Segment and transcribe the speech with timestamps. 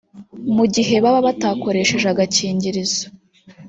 [0.55, 3.05] mu gihe baba batakoresheje agakingirizo